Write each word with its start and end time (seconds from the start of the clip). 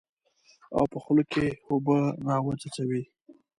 او 0.77 0.83
په 0.91 0.97
خوله 1.03 1.23
کې 1.31 1.45
اوبه 1.69 1.97
راوڅڅوي. 2.27 3.03